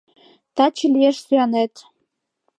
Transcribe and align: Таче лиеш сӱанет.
Таче 0.55 0.85
лиеш 0.93 1.17
сӱанет. 1.25 1.73